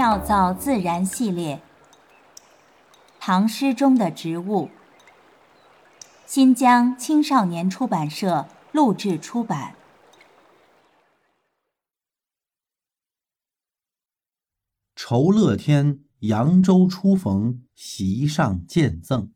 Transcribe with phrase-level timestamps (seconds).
[0.00, 1.60] 妙造自然系列，
[3.18, 4.70] 唐诗中的植物。
[6.24, 9.76] 新疆青少年出版社录制出版。
[14.96, 19.34] 酬乐天扬州初逢，席上见赠。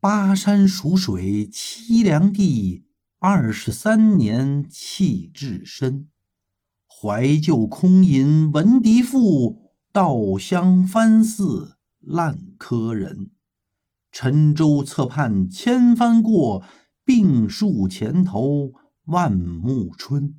[0.00, 2.88] 巴山蜀水凄凉地，
[3.20, 6.08] 二十三年弃置身。
[7.04, 13.32] 怀旧空吟闻笛赋，稻香翻似烂柯人。
[14.12, 16.62] 沉舟侧畔千帆过，
[17.04, 18.74] 病树前头
[19.06, 20.36] 万木春。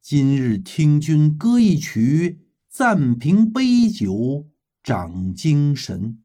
[0.00, 4.48] 今日听君歌一曲，暂凭杯酒
[4.82, 6.22] 长精神。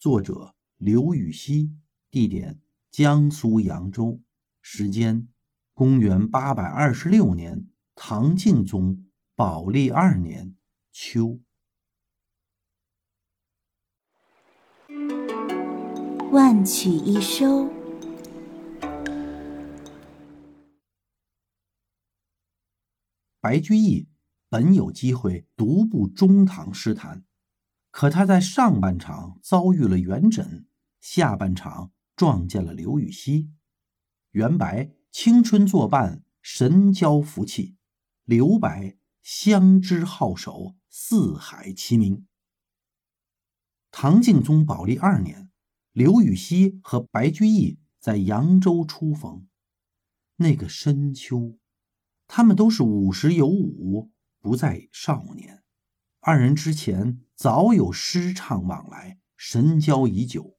[0.00, 1.70] 作者刘禹锡，
[2.10, 2.58] 地点
[2.90, 4.20] 江苏扬州，
[4.60, 5.28] 时间
[5.72, 9.04] 公元八百二十六年，唐敬宗
[9.40, 10.54] 宝历二年
[10.92, 11.40] 秋。
[16.30, 17.70] 万曲一收。
[23.40, 24.10] 白居易
[24.50, 27.24] 本有机会独步中唐诗坛，
[27.90, 30.66] 可他在上半场遭遇了元稹，
[31.00, 33.50] 下半场撞见了刘禹锡。
[34.32, 37.76] 元白青春作伴，神交福气；
[38.26, 42.26] 刘白相知好守，四海齐名。
[43.90, 45.50] 唐敬宗宝历二年。
[45.92, 49.48] 刘禹锡和白居易在扬州初逢，
[50.36, 51.58] 那个深秋，
[52.28, 55.64] 他们都是五十有五，不再少年。
[56.20, 60.56] 二人之前早有诗唱往来，神交已久。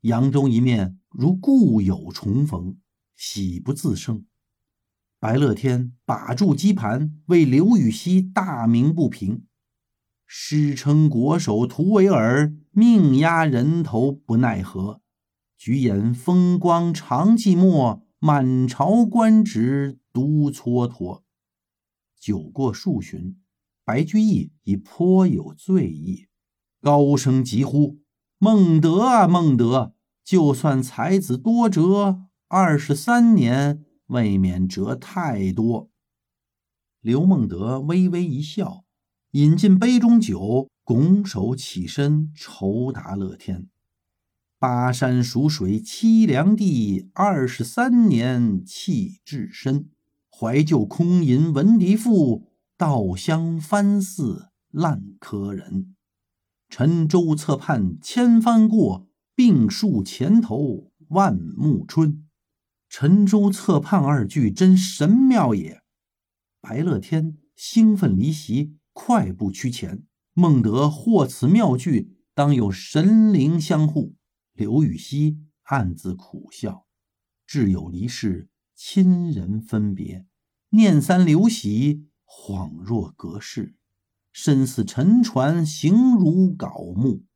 [0.00, 2.80] 扬州一面如故友重逢，
[3.14, 4.26] 喜不自胜。
[5.18, 9.44] 白乐天把住机盘，为刘禹锡大鸣不平。
[10.26, 15.00] 诗称国手徒为尔，命压人头不奈何。
[15.56, 21.22] 举眼风光长寂寞，满朝官职独蹉跎。
[22.20, 23.38] 酒过数巡，
[23.84, 26.26] 白居易已颇有醉意，
[26.82, 28.00] 高声疾呼
[28.38, 29.94] ：“孟德啊，孟德！
[30.24, 35.90] 就算才子多折，二十三年未免折太多。”
[37.00, 38.84] 刘孟德微微一笑。
[39.32, 43.68] 饮尽杯中酒，拱手起身，酬答乐天
[44.58, 49.90] ：“巴山蜀水凄凉地，二十三年弃置身。
[50.30, 55.94] 怀旧空吟闻笛赋，稻香翻似烂柯人。
[56.70, 62.25] 沉舟侧畔千帆过，病树前头万木春。
[62.98, 65.82] 沉舟侧畔二句真神妙也。”
[66.62, 68.78] 白乐天兴奋离席。
[68.94, 74.14] 快步趋前，孟德获此妙句，当有神灵相护。
[74.54, 76.86] 刘禹锡暗自苦笑：
[77.46, 80.24] 挚友离世，亲人分别，
[80.70, 83.76] 念三留喜，恍若隔世。
[84.32, 87.26] 身似沉船，形如槁木，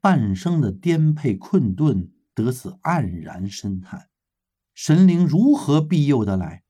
[0.00, 4.08] 半生的颠沛困顿，得此黯然深叹。
[4.76, 6.62] 神灵如何庇佑得来？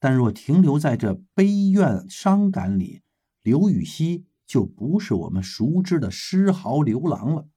[0.00, 3.02] 但若停留在这悲怨伤感里，
[3.40, 7.48] 刘禹锡就不是我们熟知的诗豪刘郎了。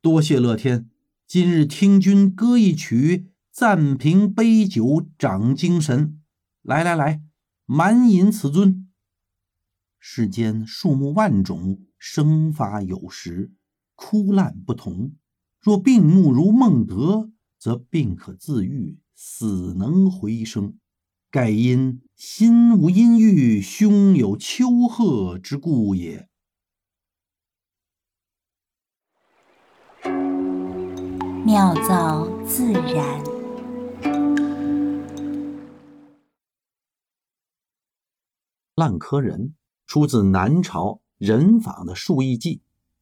[0.00, 0.88] 多谢乐天，
[1.26, 6.22] 今日听君歌一曲，暂凭杯酒长精神。
[6.62, 7.20] 来来来，
[7.64, 8.88] 满饮此尊。
[9.98, 13.50] 世间树木万种，生发有时，
[13.96, 15.16] 枯烂不同。
[15.60, 20.78] 若病木如孟德，则病可自愈，死能回生。
[21.30, 26.28] 盖因心无阴郁，胸有丘壑之故也。
[31.44, 33.22] 妙造自然。
[38.74, 39.54] 烂柯人
[39.86, 42.56] 出自南朝人坊的《述异记》，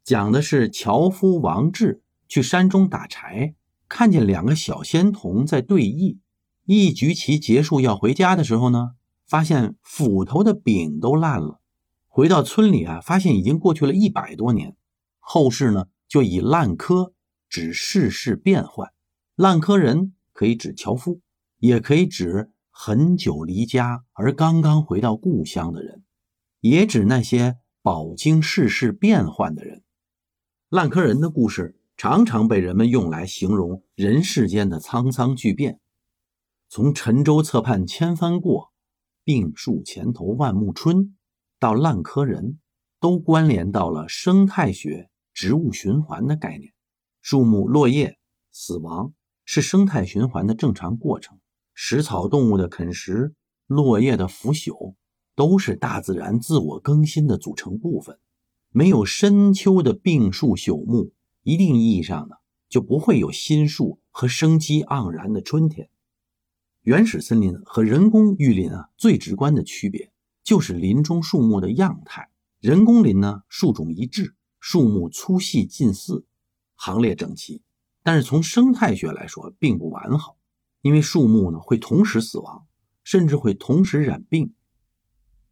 [0.04, 3.54] 讲的是樵夫王志去山中打柴，
[3.88, 6.18] 看见两个小仙童在对弈。
[6.64, 8.92] 一局棋结束要回家的时候呢，
[9.26, 11.60] 发现斧头的柄都烂了。
[12.06, 14.76] 回到村里啊，发现已经过去了一百多年。
[15.18, 17.12] 后世呢，就以烂柯
[17.48, 18.92] 指世事变幻。
[19.34, 21.20] 烂柯人可以指樵夫，
[21.58, 26.02] 也可以指很久离家而刚刚回到故乡的人，
[26.60, 29.82] 也指那些饱经世事变幻的人。
[30.70, 35.80] 烂柯人的故事常常被人们用来形容人世间的沧桑巨变。
[36.68, 38.72] 从沉舟侧畔千帆过，
[39.22, 41.16] 病树前头万木春，
[41.60, 42.58] 到烂柯人，
[43.00, 46.72] 都关联到了生态学、植物循环的概念。
[47.22, 48.18] 树木落叶、
[48.50, 49.14] 死亡
[49.44, 51.38] 是生态循环的正常过程。
[51.74, 53.34] 食草动物的啃食、
[53.66, 54.94] 落叶的腐朽，
[55.34, 58.18] 都是大自然自我更新的组成部分。
[58.70, 61.13] 没有深秋的病树朽木，
[61.44, 62.36] 一定意义上呢，
[62.70, 65.90] 就不会有新树和生机盎然的春天。
[66.80, 70.10] 原始森林和人工育林啊，最直观的区别
[70.42, 72.30] 就是林中树木的样态。
[72.60, 76.24] 人工林呢，树种一致，树木粗细近似，
[76.76, 77.62] 行列整齐。
[78.02, 80.38] 但是从生态学来说，并不完好，
[80.80, 82.66] 因为树木呢会同时死亡，
[83.02, 84.54] 甚至会同时染病。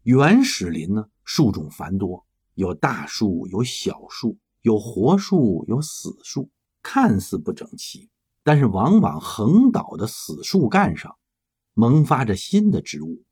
[0.05, 6.51] 原始林呢，树种繁多，有大树，有小树，有活树，有死树，
[6.83, 8.09] 看似不整齐，
[8.43, 11.17] 但是往往横倒的死树干上。
[11.75, 13.25] 萌发着新的植物，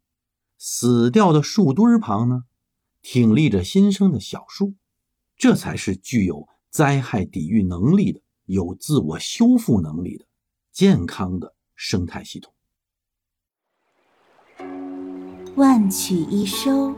[0.56, 2.44] 死掉的树墩旁呢，
[3.02, 4.74] 挺立着新生的小树，
[5.36, 10.24] 这才是具有灾害抵御能力的、有自我修复能力的
[10.72, 12.52] 健康的生态系统。
[15.56, 16.94] 万曲一收，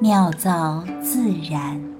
[0.00, 1.95] 妙造自然。